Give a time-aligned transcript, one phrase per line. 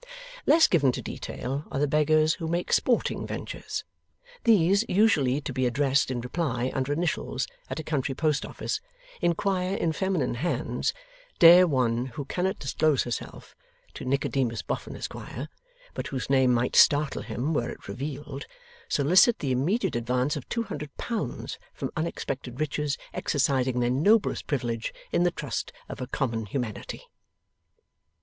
[0.47, 3.83] Less given to detail are the beggars who make sporting ventures.
[4.45, 8.81] These, usually to be addressed in reply under initials at a country post office,
[9.21, 10.91] inquire in feminine hands,
[11.37, 13.55] Dare one who cannot disclose herself
[13.93, 15.49] to Nicodemus Boffin, Esquire,
[15.93, 18.47] but whose name might startle him were it revealed,
[18.89, 24.95] solicit the immediate advance of two hundred pounds from unexpected riches exercising their noblest privilege
[25.11, 27.03] in the trust of a common humanity?